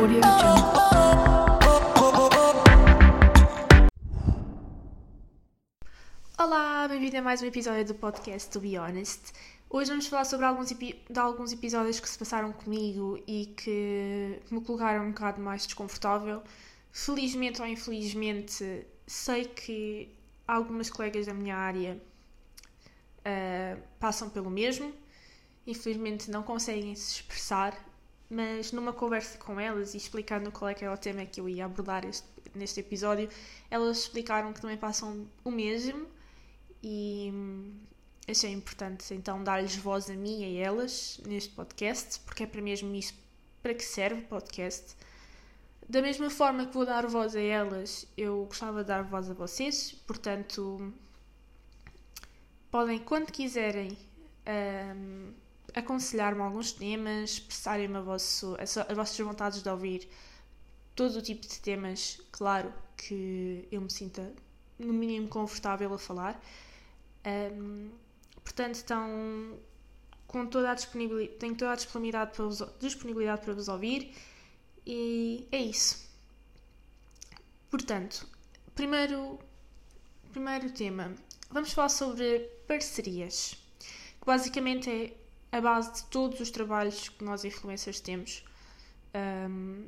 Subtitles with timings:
[0.00, 0.80] Audio Jungle.
[6.38, 9.34] Olá, bem-vindo a mais um episódio do podcast To Be Honest.
[9.68, 14.62] Hoje vamos falar sobre alguns, de alguns episódios que se passaram comigo e que me
[14.62, 16.42] colocaram um bocado mais desconfortável.
[16.90, 20.16] Felizmente ou infelizmente, sei que
[20.48, 22.00] algumas colegas da minha área
[23.22, 24.94] ah, passam pelo mesmo.
[25.66, 27.89] Infelizmente não conseguem se expressar,
[28.30, 31.48] mas numa conversa com elas e explicando qual é que era o tema que eu
[31.48, 33.28] ia abordar este- neste episódio,
[33.70, 36.06] elas explicaram que também passam o mesmo
[36.82, 37.74] e hum,
[38.28, 42.62] achei importante então dar-lhes voz a mim e a elas neste podcast, porque é para
[42.62, 43.14] mesmo isso
[43.62, 44.96] para que serve o podcast.
[45.88, 49.34] Da mesma forma que vou dar voz a elas, eu gostava de dar voz a
[49.34, 50.92] vocês, portanto,
[52.70, 53.98] podem, quando quiserem,
[54.96, 55.32] hum,
[55.74, 60.08] aconselhar-me alguns temas, expressarem-me a vosso- as, as vossas vontades de ouvir
[60.94, 64.32] todo o tipo de temas, claro, que eu me sinta
[64.78, 66.40] no mínimo confortável a falar.
[67.24, 67.90] Ahm,
[68.44, 69.58] portanto, estão
[70.26, 74.14] com toda a disponibilidade, tenho toda a disponibilidade para vos, disponibilidade para vos ouvir
[74.86, 76.08] e é isso.
[77.70, 78.26] Portanto,
[78.74, 79.38] primeiro,
[80.32, 81.14] primeiro tema,
[81.50, 85.19] vamos falar sobre parcerias, que basicamente é
[85.52, 88.44] a base de todos os trabalhos que nós influencers temos,
[89.12, 89.86] ahm,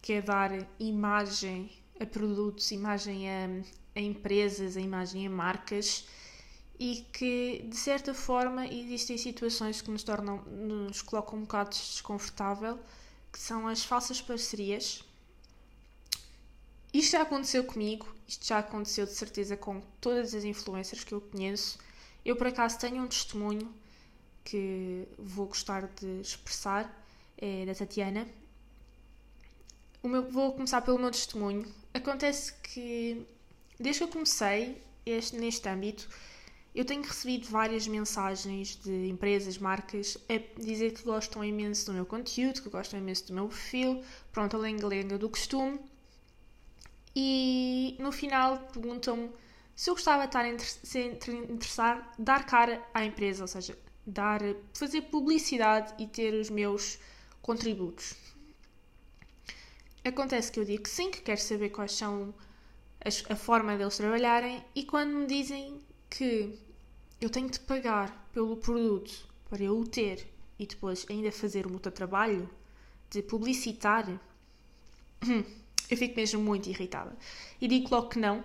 [0.00, 3.48] que é dar imagem a produtos, imagem a,
[3.96, 6.06] a empresas, a imagem a marcas
[6.78, 12.78] e que de certa forma existem situações que nos tornam, nos colocam um bocado desconfortável,
[13.32, 15.02] que são as falsas parcerias.
[16.92, 21.20] Isto já aconteceu comigo, isto já aconteceu de certeza com todas as influencers que eu
[21.20, 21.78] conheço.
[22.24, 23.74] Eu por acaso tenho um testemunho
[24.46, 26.84] que vou gostar de expressar,
[27.36, 28.26] é da Tatiana.
[30.04, 31.66] Meu, vou começar pelo meu testemunho.
[31.92, 33.26] Acontece que
[33.78, 36.08] desde que eu comecei este, neste âmbito,
[36.72, 42.06] eu tenho recebido várias mensagens de empresas, marcas, a dizer que gostam imenso do meu
[42.06, 45.80] conteúdo, que gostam imenso do meu perfil, pronto, a lenga-lenga do costume.
[47.16, 49.30] E no final perguntam-me
[49.74, 54.40] se eu gostava de estar a interessar, dar cara à empresa, ou seja, dar,
[54.74, 56.98] fazer publicidade e ter os meus
[57.42, 58.14] contributos.
[60.04, 62.32] Acontece que eu digo que sim, que quero saber quais são
[63.04, 66.56] as- a forma deles trabalharem e quando me dizem que
[67.20, 69.12] eu tenho de pagar pelo produto
[69.50, 70.26] para eu o ter
[70.58, 72.48] e depois ainda fazer o meu trabalho
[73.10, 74.06] de publicitar,
[75.90, 77.16] eu fico mesmo muito irritada.
[77.60, 78.44] E digo logo que não,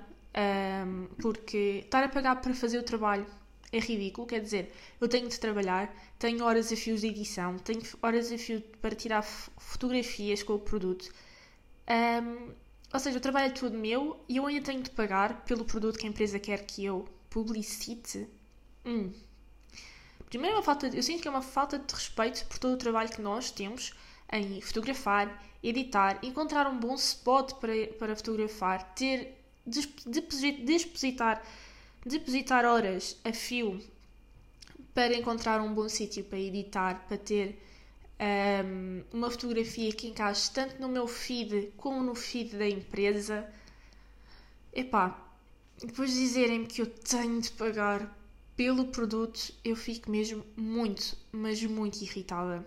[1.22, 3.25] porque estar a pagar para fazer o trabalho
[3.71, 7.81] é ridículo, quer dizer, eu tenho de trabalhar, tenho horas a fios de edição, tenho
[8.01, 11.11] horas a fio para tirar fotografias com o produto.
[11.87, 12.53] Ahm,
[12.93, 15.97] ou seja, o trabalho é todo meu e eu ainda tenho de pagar pelo produto
[15.97, 18.27] que a empresa quer que eu publicite.
[18.85, 19.11] Hum.
[20.29, 22.73] Primeiro, é uma falta de- eu sinto que é uma falta de respeito por todo
[22.73, 23.93] o trabalho que nós temos
[24.31, 31.43] em fotografar, editar, encontrar um bom spot para, para fotografar, ter depositar,
[32.06, 33.79] depositar horas a fio
[34.94, 37.62] para encontrar um bom sítio para editar, para ter
[38.22, 43.47] um, uma fotografia que encaixe tanto no meu feed como no feed da empresa.
[44.73, 45.19] Epá,
[45.79, 48.17] depois de dizerem-me que eu tenho de pagar
[48.56, 52.66] pelo produto, eu fico mesmo muito, mas muito irritada.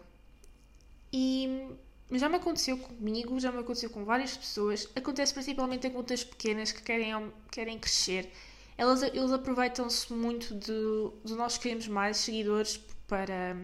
[1.12, 1.68] E
[2.10, 4.88] já me aconteceu comigo, já me aconteceu com várias pessoas.
[4.96, 7.12] Acontece principalmente em contas pequenas que querem,
[7.50, 8.30] querem crescer.
[8.76, 10.72] Elas, eles aproveitam-se muito de,
[11.24, 12.76] de nós queremos mais seguidores
[13.06, 13.56] para,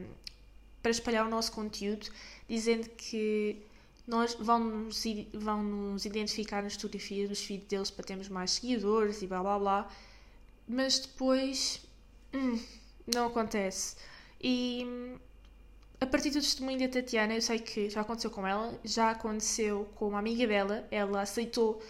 [0.80, 2.08] para espalhar o nosso conteúdo,
[2.48, 3.60] dizendo que
[4.06, 9.22] nós vão nos, vão nos identificar nas fotografias dos feeds deles para termos mais seguidores
[9.22, 9.90] e blá blá blá.
[10.66, 11.80] Mas depois
[12.32, 12.60] hum,
[13.12, 13.96] não acontece.
[14.40, 14.86] E
[16.00, 19.88] a partir do testemunho da Tatiana, eu sei que já aconteceu com ela, já aconteceu
[19.96, 21.82] com uma amiga dela, ela aceitou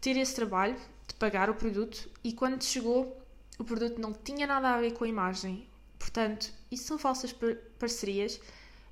[0.00, 0.76] ter esse trabalho
[1.20, 3.22] pagar o produto e quando chegou
[3.58, 5.68] o produto não tinha nada a ver com a imagem.
[5.98, 8.40] Portanto, isso são falsas par parcerias.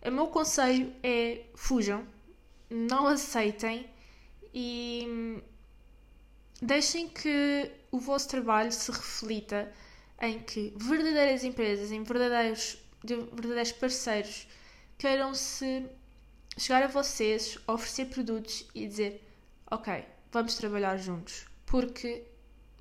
[0.06, 2.06] O meu conselho é fujam,
[2.68, 3.88] não aceitem
[4.52, 5.42] e
[6.60, 9.72] deixem que o vosso trabalho se reflita
[10.20, 14.46] em que verdadeiras empresas, em verdadeiros, de verdadeiros parceiros
[14.98, 15.86] queiram se
[16.58, 19.26] chegar a vocês, oferecer produtos e dizer
[19.70, 21.46] ok, vamos trabalhar juntos.
[21.68, 22.24] Porque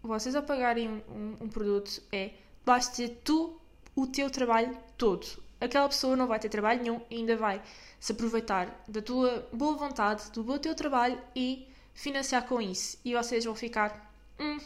[0.02, 2.32] vocês ao pagarem um, um, produto é
[2.66, 3.60] vais ter tu
[3.96, 5.26] o teu trabalho todo.
[5.60, 7.62] aquela pessoa não vai ter trabalho nenhum e ainda vai
[8.00, 12.98] se aproveitar da tua boa vontade, do teu trabalho e financiar com isso.
[13.04, 14.60] E vocês vão ficar, hum,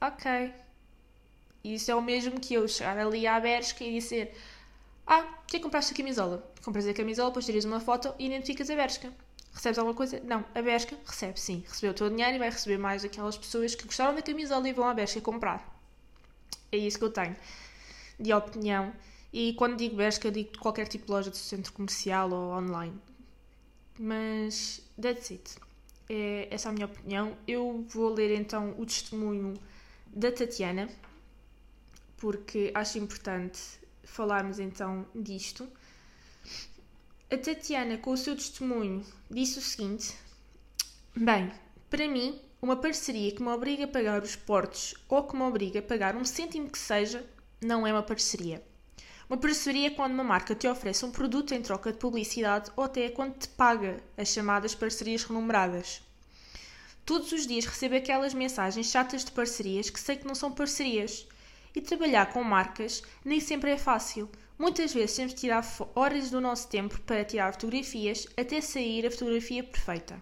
[0.00, 0.52] ok.
[1.64, 4.36] Isso é o mesmo que eu chegar ali à Bershka e dizer,
[5.06, 6.46] ah, que compraste a camisola?
[6.62, 9.12] Compras a camisola, depois tiras uma foto e identificas a Bershka.
[9.58, 10.20] Recebes alguma coisa?
[10.20, 10.44] Não.
[10.54, 11.64] A Bershka recebe sim.
[11.66, 14.72] Recebeu o teu dinheiro e vai receber mais aquelas pessoas que gostaram da camisola e
[14.72, 15.76] vão à Bershka comprar.
[16.70, 17.34] É isso que eu tenho
[18.20, 18.92] de opinião.
[19.32, 22.94] E quando digo Bershka, digo qualquer tipo de loja de centro comercial ou online.
[23.98, 25.56] Mas, that's it.
[26.08, 27.36] É essa é a minha opinião.
[27.44, 29.54] Eu vou ler então o testemunho
[30.06, 30.88] da Tatiana,
[32.16, 33.60] porque acho importante
[34.04, 35.68] falarmos então disto.
[37.30, 40.16] A Tatiana, com o seu testemunho, disse o seguinte:
[41.14, 41.52] Bem,
[41.90, 45.80] para mim, uma parceria que me obriga a pagar os portos ou que me obriga
[45.80, 47.28] a pagar um cêntimo que seja,
[47.60, 48.64] não é uma parceria.
[49.28, 52.84] Uma parceria é quando uma marca te oferece um produto em troca de publicidade ou
[52.84, 56.00] até quando te paga as chamadas parcerias renumeradas.
[57.04, 61.28] Todos os dias recebo aquelas mensagens chatas de parcerias que sei que não são parcerias.
[61.76, 64.30] E trabalhar com marcas nem sempre é fácil.
[64.58, 65.64] Muitas vezes temos de tirar
[65.94, 70.20] horas do nosso tempo para tirar fotografias até sair a fotografia perfeita.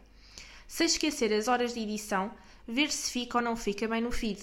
[0.68, 2.30] Sem esquecer as horas de edição,
[2.68, 4.42] ver se fica ou não fica bem no feed.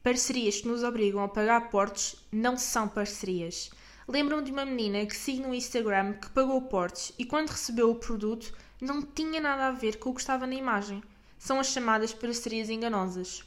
[0.00, 3.72] Parcerias que nos obrigam a pagar portos não são parcerias.
[4.06, 7.96] Lembram de uma menina que sigo no Instagram que pagou portos e quando recebeu o
[7.96, 11.02] produto não tinha nada a ver com o que estava na imagem.
[11.36, 13.42] São as chamadas parcerias enganosas.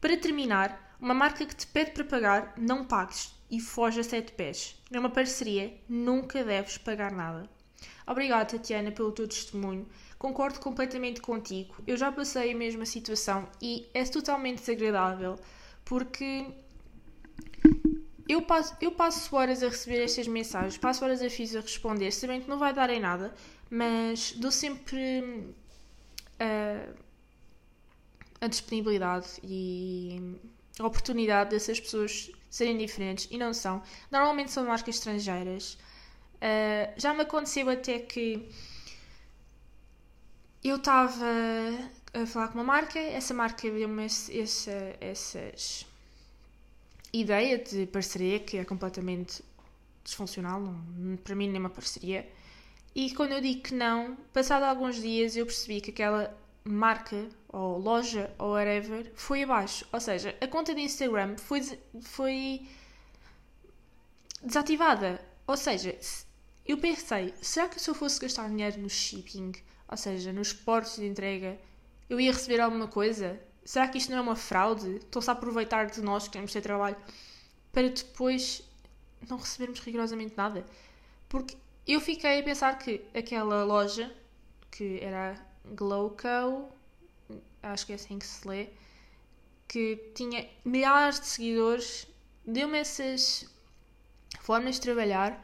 [0.00, 4.32] Para terminar, uma marca que te pede para pagar, não pagues e foge a sete
[4.32, 4.76] pés.
[4.90, 7.48] Numa parceria, nunca deves pagar nada.
[8.06, 9.86] Obrigada, Tatiana, pelo teu testemunho.
[10.18, 11.74] Concordo completamente contigo.
[11.86, 15.38] Eu já passei a mesma situação e é totalmente desagradável
[15.84, 16.46] porque
[18.28, 22.10] eu passo, eu passo horas a receber estas mensagens, passo horas a fiz a responder,
[22.12, 23.34] sabendo que não vai dar em nada,
[23.68, 25.54] mas dou sempre
[26.40, 26.94] uh,
[28.40, 30.38] a disponibilidade e
[30.78, 33.82] a oportunidade dessas pessoas serem diferentes e não são.
[34.10, 35.78] Normalmente são marcas estrangeiras.
[36.36, 38.50] Uh, já me aconteceu até que
[40.62, 41.24] eu estava
[42.12, 45.86] a falar com uma marca, essa marca deu-me essa, essas
[47.12, 49.42] ideia de parceria que é completamente
[50.04, 52.28] desfuncional, não, para mim nem uma parceria.
[52.94, 57.78] E quando eu digo que não, passado alguns dias eu percebi que aquela marca ou
[57.78, 59.86] loja ou whatever foi abaixo.
[59.92, 61.60] Ou seja, a conta de Instagram foi,
[62.02, 62.66] foi
[64.42, 65.20] desativada.
[65.46, 65.96] Ou seja,
[66.66, 69.52] eu pensei, será que se eu fosse gastar dinheiro no shipping,
[69.88, 71.58] ou seja, nos portos de entrega,
[72.08, 73.40] eu ia receber alguma coisa?
[73.64, 74.96] Será que isto não é uma fraude?
[74.96, 76.96] Estão-se a aproveitar de nós que queremos ter trabalho
[77.72, 78.62] para depois
[79.28, 80.64] não recebermos rigorosamente nada?
[81.28, 84.12] Porque eu fiquei a pensar que aquela loja,
[84.70, 85.34] que era
[85.64, 86.72] Glowco,
[87.62, 88.68] acho que é assim que se lê,
[89.68, 92.06] que tinha milhares de seguidores,
[92.44, 93.48] deu-me essas
[94.40, 95.40] formas de trabalhar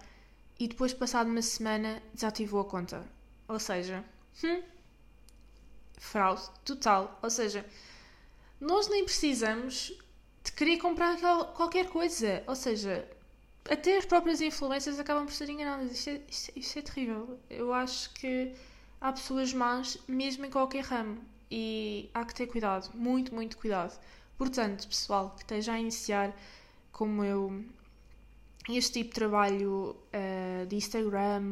[0.58, 3.06] e depois, passado uma semana, desativou a conta.
[3.46, 4.04] Ou seja,
[4.42, 4.62] hum,
[5.98, 7.18] fraude total.
[7.22, 7.64] Ou seja,
[8.60, 9.92] nós nem precisamos
[10.42, 11.16] de querer comprar
[11.54, 12.42] qualquer coisa.
[12.46, 13.06] Ou seja,
[13.70, 15.92] até as próprias influências acabam por ser enganadas.
[15.92, 17.38] Isto é, isto, isto é terrível.
[17.50, 18.54] Eu acho que
[19.00, 21.18] há pessoas más mesmo em qualquer ramo
[21.50, 23.98] e há que ter cuidado, muito, muito cuidado.
[24.36, 26.34] Portanto, pessoal que esteja a iniciar
[26.92, 27.64] como eu
[28.68, 31.42] este tipo de trabalho uh, de Instagram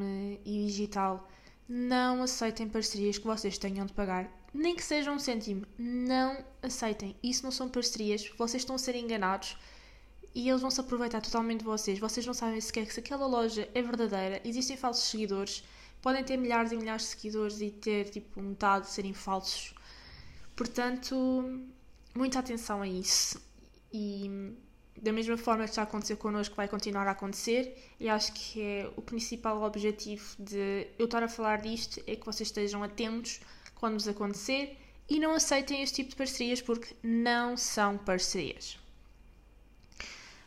[0.44, 1.28] e digital,
[1.68, 5.66] não aceitem parcerias que vocês tenham de pagar, nem que seja um cêntimo.
[5.78, 7.16] Não aceitem.
[7.22, 9.56] Isso não são parcerias, vocês estão a ser enganados
[10.34, 11.98] e eles vão se aproveitar totalmente de vocês.
[11.98, 15.64] Vocês não sabem sequer se aquela loja é verdadeira, existem falsos seguidores,
[16.04, 19.75] podem ter milhares e milhares de seguidores e ter tipo metade de serem falsos.
[20.54, 21.64] Portanto,
[22.14, 23.42] muita atenção a isso.
[23.90, 24.54] E
[25.00, 27.75] da mesma forma que já aconteceu connosco, vai continuar a acontecer.
[27.99, 32.26] E acho que é o principal objetivo de eu estar a falar disto é que
[32.26, 33.40] vocês estejam atentos
[33.75, 34.76] quando nos acontecer
[35.08, 38.78] e não aceitem este tipo de parcerias porque não são parcerias.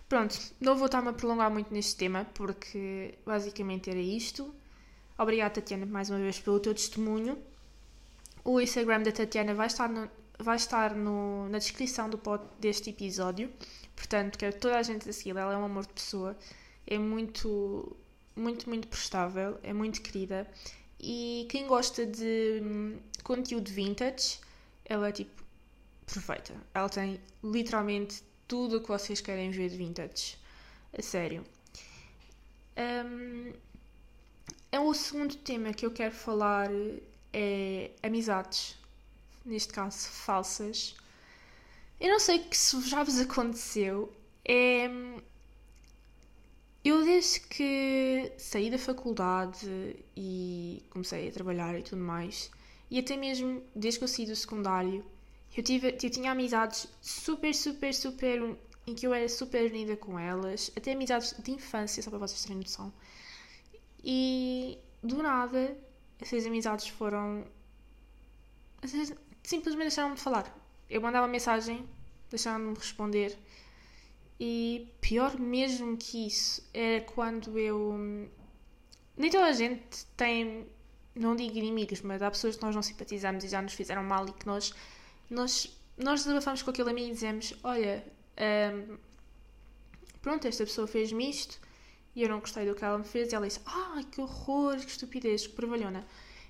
[0.07, 4.53] Pronto, não vou estar-me a prolongar muito neste tema porque basicamente era isto.
[5.17, 7.37] Obrigada, Tatiana, mais uma vez pelo teu testemunho.
[8.43, 12.91] O Instagram da Tatiana vai estar, no, vai estar no, na descrição do pod, deste
[12.91, 13.51] episódio.
[13.95, 15.39] Portanto, quero toda a gente a.
[15.39, 16.37] Ela é um amor de pessoa.
[16.85, 17.97] É muito,
[18.35, 19.57] muito, muito prestável.
[19.63, 20.47] É muito querida.
[20.99, 24.39] E quem gosta de hum, conteúdo vintage,
[24.85, 25.43] ela é tipo
[26.05, 26.53] perfeita.
[26.75, 30.37] Ela tem literalmente tudo o que vocês querem ver de vintage.
[30.97, 31.43] A sério.
[32.77, 33.51] Um,
[34.71, 36.69] é o segundo tema que eu quero falar
[37.33, 38.75] é amizades,
[39.45, 40.95] neste caso falsas.
[41.99, 44.13] Eu não sei se já vos aconteceu.
[44.45, 44.89] É,
[46.83, 52.49] eu desde que saí da faculdade e comecei a trabalhar e tudo mais,
[52.89, 55.03] e até mesmo desde que eu saí do secundário,
[55.55, 58.55] eu, tive, eu tinha amizades super, super, super.
[58.85, 62.41] em que eu era super unida com elas, até amizades de infância, só para vocês
[62.43, 62.93] terem noção.
[64.09, 65.77] E do nada,
[66.17, 67.45] essas amizades foram.
[69.43, 70.45] simplesmente deixaram-me de falar.
[70.89, 71.85] Eu mandava mensagem,
[72.29, 73.37] deixaram-me responder
[74.39, 78.29] e pior mesmo que isso é quando eu.
[79.17, 80.67] Nem toda a gente tem,
[81.13, 84.25] não digo inimigos, mas há pessoas que nós não simpatizamos e já nos fizeram mal
[84.27, 84.73] e que nós,
[85.29, 88.05] nós, nós desabafamos com aquele amigo e dizemos: Olha,
[88.73, 88.97] um,
[90.21, 91.59] pronto, esta pessoa fez-me isto
[92.17, 93.31] e eu não gostei do que ela me fez.
[93.31, 96.05] E ela disse: Ai, que horror, que estupidez, que prevalhona.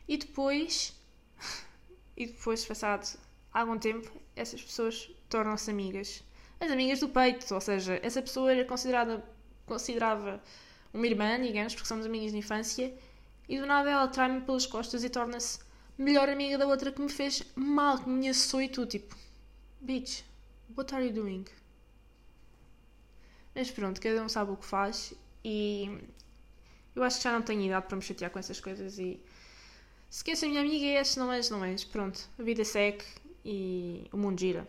[0.07, 0.95] E depois,
[2.17, 3.19] e depois, passado
[3.53, 6.23] algum tempo, essas pessoas tornam-se amigas
[6.59, 9.23] as amigas do peito, ou seja, essa pessoa era considerada,
[9.65, 10.41] considerava
[10.93, 12.93] uma irmã, digamos, porque somos amigas de infância,
[13.47, 15.59] e do nada ela trai-me pelas costas e torna-se
[15.97, 19.15] melhor amiga da outra que me fez mal, que me assou e tudo, tipo,
[19.79, 20.23] bitch,
[20.75, 21.45] what are you doing?
[23.53, 25.13] Mas pronto, cada um sabe o que faz
[25.49, 25.97] e
[26.93, 29.17] eu acho que já não tenho idade para me chatear com essas coisas e
[30.09, 33.05] se queres ser minha amiga é se não és, não és, pronto, a vida segue
[33.45, 34.67] e o mundo gira.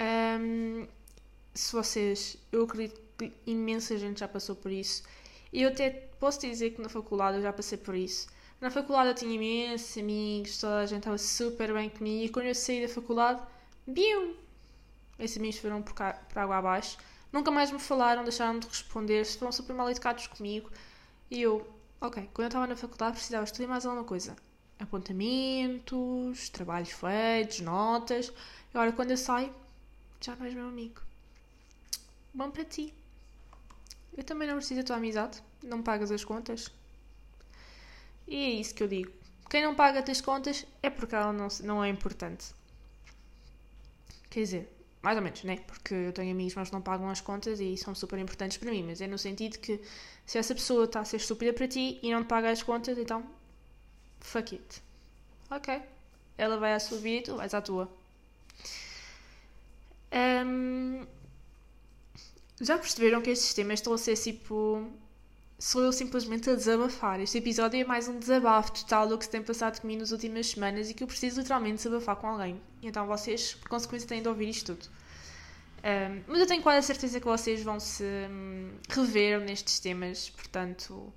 [0.00, 0.86] Um,
[1.52, 5.02] se vocês, eu acredito que imensa gente já passou por isso.
[5.52, 5.90] E eu até
[6.20, 8.28] posso dizer que na faculdade eu já passei por isso.
[8.60, 12.24] Na faculdade eu tinha imensos amigos, toda a gente estava super bem comigo.
[12.26, 13.42] E quando eu saí da faculdade,
[13.86, 14.36] biu!
[15.18, 15.94] Esses amigos foram por
[16.36, 16.96] água abaixo.
[17.32, 20.70] Nunca mais me falaram, deixaram de responder, foram super mal educados comigo.
[21.30, 21.66] E eu,
[22.00, 24.36] ok, quando eu estava na faculdade precisava estudar mais alguma coisa.
[24.78, 28.32] Apontamentos, trabalhos feitos, notas.
[28.74, 29.54] Agora quando eu saio,
[30.20, 31.00] já não és meu amigo.
[32.34, 32.92] Bom para ti.
[34.16, 35.42] Eu também não preciso da tua amizade.
[35.62, 36.70] Não pagas as contas.
[38.28, 39.10] E é isso que eu digo.
[39.48, 42.54] Quem não paga as contas é porque ela não, não é importante.
[44.30, 45.56] Quer dizer, mais ou menos, né?
[45.66, 48.84] Porque eu tenho amigos mas não pagam as contas e são super importantes para mim.
[48.84, 49.80] Mas é no sentido que
[50.24, 52.96] se essa pessoa está a ser estúpida para ti e não te paga as contas,
[52.98, 53.24] então
[54.20, 54.82] fuck it.
[55.50, 55.82] Ok.
[56.38, 57.90] Ela vai à sua vida e tu vais à tua.
[60.12, 61.06] Um,
[62.60, 64.88] já perceberam que estes temas estão a ser tipo.
[65.64, 67.20] Sou eu simplesmente a desabafar.
[67.20, 70.48] Este episódio é mais um desabafo total do que se tem passado comigo nas últimas
[70.48, 72.60] semanas e que eu preciso literalmente desabafar com alguém.
[72.82, 74.90] Então vocês, por consequência, têm de ouvir isto tudo.
[75.84, 80.30] Um, mas eu tenho quase a certeza que vocês vão se um, rever nestes temas,
[80.30, 81.12] portanto,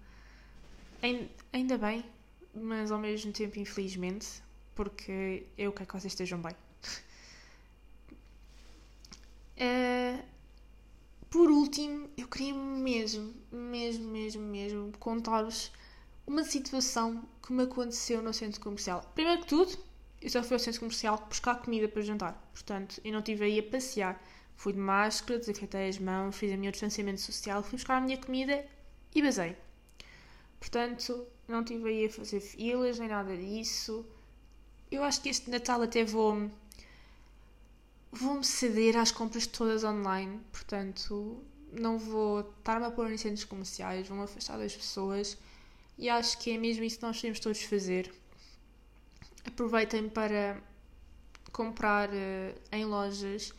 [1.51, 2.05] ainda bem,
[2.53, 4.27] mas ao mesmo tempo, infelizmente,
[4.75, 6.53] porque eu quero que vocês estejam bem.
[9.57, 10.23] Uh,
[11.35, 15.69] por último, eu queria mesmo, mesmo, mesmo, mesmo contar-vos
[16.25, 19.03] uma situação que me aconteceu no centro comercial.
[19.13, 19.77] Primeiro que tudo,
[20.21, 22.49] eu só fui ao centro comercial buscar comida para jantar.
[22.53, 24.23] Portanto, eu não estive aí a passear.
[24.55, 28.17] Fui de máscara, desinfetei as mãos, fiz o meu distanciamento social, fui buscar a minha
[28.17, 28.65] comida
[29.13, 29.57] e basei.
[30.57, 34.05] Portanto, não estive aí a fazer filas nem nada disso.
[34.89, 36.49] Eu acho que este Natal até vou
[38.15, 44.07] vou-me ceder às compras todas online, portanto não vou estar-me a pôr em centros comerciais,
[44.07, 45.38] vou-me afastar das pessoas
[45.98, 48.13] e acho que é mesmo isso que nós temos todos fazer.
[49.45, 50.62] Aproveitem para
[51.51, 53.53] comprar uh, em lojas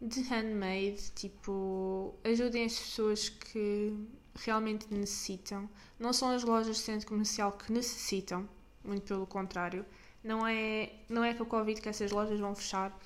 [0.00, 3.94] de handmade, tipo, ajudem as pessoas que
[4.34, 5.68] realmente necessitam.
[5.98, 8.48] Não são as lojas de centro comercial que necessitam,
[8.82, 9.84] muito pelo contrário.
[10.24, 12.98] Não é, não é com o Covid que essas lojas vão fechar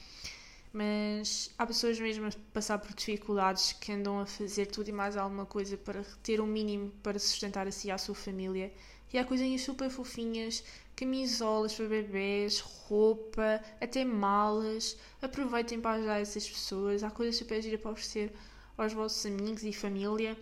[0.75, 5.17] mas há pessoas mesmo a passar por dificuldades que andam a fazer tudo e mais
[5.17, 8.73] alguma coisa para ter o um mínimo para sustentar a si e a sua família.
[9.13, 10.65] E há coisinhas super fofinhas,
[10.97, 14.97] camisolas para bebês, roupa, até malas.
[15.23, 17.05] Aproveitem para ajudar essas pessoas.
[17.05, 18.33] Há coisas super giras para oferecer
[18.77, 20.37] aos vossos amigos e família.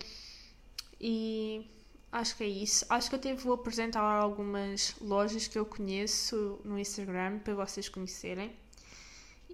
[0.99, 1.71] E
[2.11, 2.87] acho que é isso.
[2.89, 8.62] Acho que até vou apresentar algumas lojas que eu conheço no Instagram para vocês conhecerem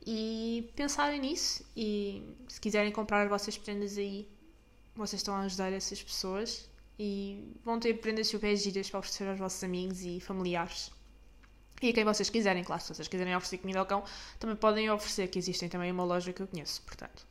[0.06, 1.64] e pensarem nisso.
[1.76, 4.28] E se quiserem comprar as vossas prendas aí,
[4.94, 9.38] vocês estão a ajudar essas pessoas e vão ter prendas super giras para oferecer aos
[9.38, 10.90] vossos amigos e familiares.
[11.80, 14.02] E a quem vocês quiserem, claro, se vocês quiserem oferecer comida ao cão,
[14.40, 17.24] também podem oferecer, que existem também uma loja que eu conheço, portanto.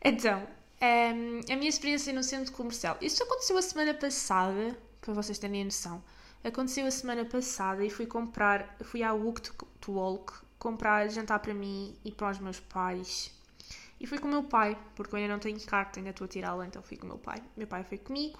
[0.03, 0.47] então,
[0.81, 2.97] Um, a minha experiência no centro comercial.
[3.01, 6.01] Isto aconteceu a semana passada, para vocês terem a noção.
[6.41, 11.53] Aconteceu a semana passada e fui comprar, fui à Walk to Walk comprar jantar para
[11.53, 13.31] mim e para os meus pais.
[13.99, 16.27] E fui com o meu pai, porque eu ainda não tenho carta, ainda estou a
[16.27, 17.41] tirá-la, então fui com o meu pai.
[17.57, 18.39] Meu pai foi comigo.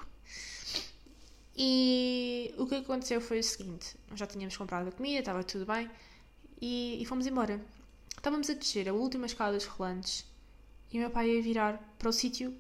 [1.55, 5.89] E o que aconteceu foi o seguinte: já tínhamos comprado a comida, estava tudo bem,
[6.61, 7.59] e, e fomos embora.
[8.15, 10.25] Estávamos a descer a última escada dos rolantes
[10.91, 12.53] e o meu pai ia virar para o sítio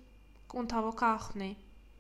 [0.53, 1.55] onde estava o carro, né?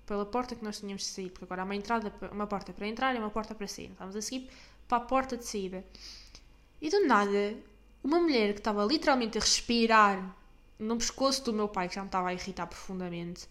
[0.05, 2.87] Pela porta que nós tínhamos de sair, porque agora há uma entrada, uma porta para
[2.87, 3.91] entrar e uma porta para sair.
[3.91, 4.49] Estávamos a seguir
[4.87, 5.83] para a porta de saída.
[6.81, 7.57] E do nada,
[8.03, 10.35] uma mulher que estava literalmente a respirar
[10.77, 13.47] no pescoço do meu pai, que já me estava a irritar profundamente,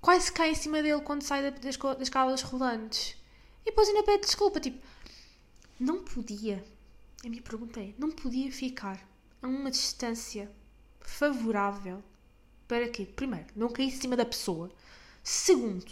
[0.00, 3.16] quase cai em cima dele quando sai das, das escadas rolantes.
[3.62, 4.78] E depois ainda pede desculpa, tipo,
[5.80, 6.62] não podia,
[7.24, 9.00] a minha pergunta é, não podia ficar
[9.40, 10.50] a uma distância
[11.00, 12.02] favorável
[12.68, 13.06] para quê?
[13.06, 14.70] Primeiro, não cair em cima da pessoa.
[15.22, 15.90] Segundo,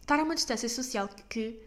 [0.00, 1.58] estar a uma distância social que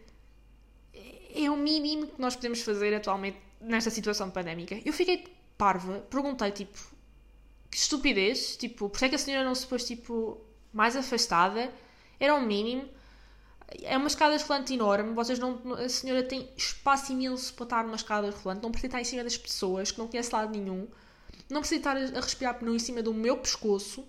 [1.34, 4.80] é o mínimo que nós podemos fazer atualmente nesta situação pandémica.
[4.84, 6.78] Eu fiquei parva, perguntei tipo,
[7.70, 10.40] que estupidez, tipo, por é que a senhora não se pôs tipo
[10.72, 11.72] mais afastada?
[12.18, 12.88] Era o mínimo.
[13.82, 17.96] É uma escada rolante enorme, vocês não, a senhora tem espaço imenso para estar numa
[17.96, 20.88] escada rolante, não precisa estar em cima das pessoas, que não conhece lado nenhum,
[21.50, 24.08] não precisa estar a respirar pneu em cima do meu pescoço,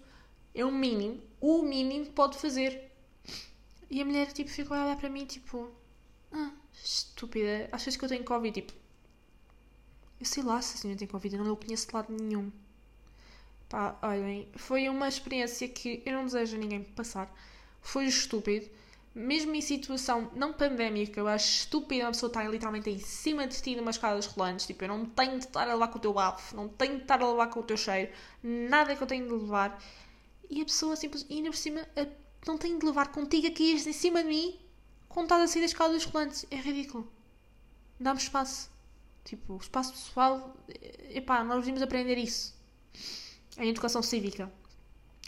[0.56, 2.90] é o mínimo, o mínimo que pode fazer.
[3.90, 5.70] E a mulher tipo, ficou a olhar para mim tipo,
[6.32, 6.52] ah,
[6.82, 8.62] estúpida, achas que eu tenho Covid?
[8.62, 8.79] Tipo,
[10.20, 12.52] eu sei lá se a senhora tem Covid, eu não o conheço de lado nenhum.
[13.70, 17.32] Pá, olhem, foi uma experiência que eu não desejo a ninguém passar.
[17.82, 18.68] Foi estúpido.
[19.14, 23.62] Mesmo em situação não pandémica, eu acho estúpido a pessoa estar literalmente em cima de
[23.62, 24.66] ti numa escadas rolantes.
[24.66, 27.02] Tipo, eu não tenho de estar a levar com o teu bafo, não tenho de
[27.04, 28.12] estar a levar com o teu cheiro,
[28.44, 29.82] nada que eu tenho de levar.
[30.50, 31.88] E a pessoa simplesmente, ainda por cima,
[32.48, 34.60] não tem de levar contigo aqui em cima de mim
[35.08, 36.46] quando estás a sair das escadas rolantes.
[36.50, 37.12] É ridículo.
[38.00, 38.70] Dá-me espaço.
[39.24, 40.56] Tipo, espaço pessoal,
[41.10, 42.56] epá, nós vimos aprender isso.
[43.58, 44.52] Em educação cívica.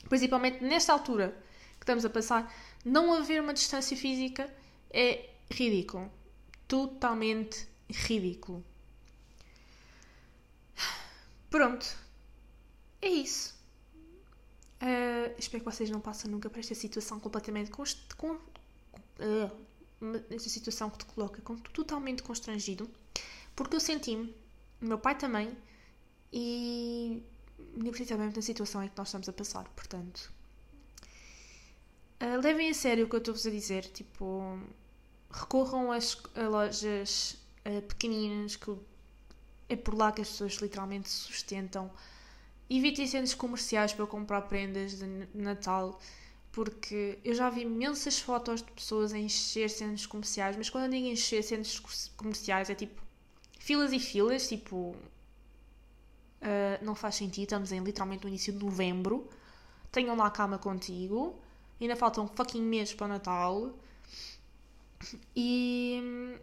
[0.09, 1.37] Principalmente nesta altura
[1.73, 4.51] que estamos a passar, não haver uma distância física
[4.89, 6.11] é ridículo.
[6.67, 8.63] Totalmente ridículo.
[11.49, 11.85] Pronto.
[13.01, 13.53] É isso.
[14.81, 18.15] Uh, espero que vocês não passem nunca por esta situação completamente const...
[18.15, 18.31] com...
[18.33, 19.71] Uh,
[20.31, 21.41] esta situação que te coloca
[21.73, 22.89] totalmente constrangido.
[23.55, 24.35] Porque eu senti-me,
[24.79, 25.55] meu pai também,
[26.31, 27.23] e
[27.75, 30.31] nem precisamente na situação em que nós estamos a passar, portanto.
[32.21, 34.59] Uh, levem a sério o que eu estou-vos a dizer, tipo,
[35.29, 38.75] recorram às a lojas uh, pequeninas, que
[39.69, 41.91] é por lá que as pessoas literalmente se sustentam.
[42.69, 45.99] Evitem centros comerciais para comprar prendas de Natal,
[46.51, 51.07] porque eu já vi imensas fotos de pessoas a encher centros comerciais, mas quando digo
[51.07, 51.79] encher centros
[52.15, 53.00] comerciais é tipo
[53.61, 54.95] filas e filas, tipo.
[56.41, 59.29] Uh, não faz sentido, estamos em literalmente no início de novembro.
[59.91, 61.39] Tenham lá calma contigo.
[61.79, 63.73] Ainda faltam fucking meses para o Natal.
[65.35, 66.35] E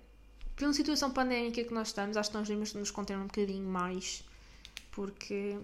[0.55, 4.25] pela situação pandémica que nós estamos, acho que nós devemos nos conter um bocadinho mais.
[4.93, 5.59] Porque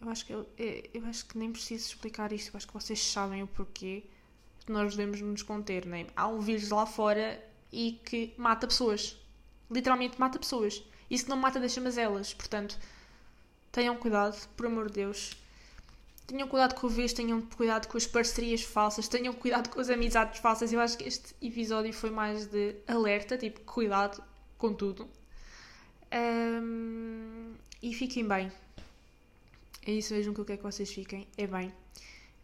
[0.00, 3.02] eu acho que eu, eu acho que nem preciso explicar isto, eu acho que vocês
[3.02, 4.04] sabem o porquê
[4.66, 6.06] nós devemos nos conter, né?
[6.16, 9.18] Há um vírus lá fora e que mata pessoas
[9.74, 10.82] literalmente mata pessoas.
[11.10, 12.32] Isso não mata deixa elas.
[12.32, 12.78] Portanto,
[13.70, 15.36] tenham cuidado, por amor de Deus.
[16.26, 19.90] Tenham cuidado com o vírus, tenham cuidado com as parcerias falsas, tenham cuidado com as
[19.90, 20.72] amizades falsas.
[20.72, 24.22] Eu acho que este episódio foi mais de alerta, tipo, cuidado
[24.56, 25.06] com tudo.
[26.12, 28.50] Um, e fiquem bem.
[29.86, 31.28] É isso mesmo que eu quero que vocês fiquem.
[31.36, 31.68] É bem.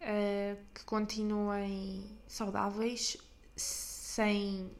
[0.03, 3.17] Uh, que continuem saudáveis,
[3.57, 4.71] sem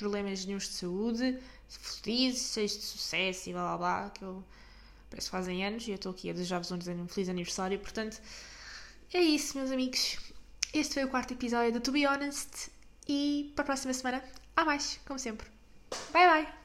[0.00, 4.42] problemas nenhums de saúde, felizes, cheios de sucesso e blá blá blá, que eu
[5.08, 7.78] parece que fazem anos e eu estou aqui a desejar-vos um feliz aniversário.
[7.78, 8.20] Portanto,
[9.12, 10.18] é isso, meus amigos.
[10.72, 12.70] Este foi o quarto episódio do To Be Honest
[13.08, 14.22] e para a próxima semana
[14.56, 15.46] há mais, como sempre.
[16.12, 16.60] Bye bye!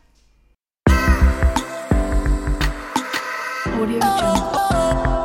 [3.78, 5.25] Audio Jungle.